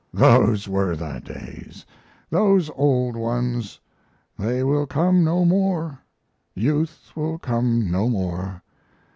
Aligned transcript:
Those 0.15 0.67
were 0.67 0.95
the 0.95 1.19
days! 1.23 1.85
those 2.31 2.71
old 2.71 3.15
ones. 3.15 3.79
They 4.39 4.63
will 4.63 4.87
come 4.87 5.23
no 5.23 5.45
more; 5.45 5.99
youth 6.55 7.11
will 7.15 7.37
come 7.37 7.91
no 7.91 8.09
more. 8.09 8.63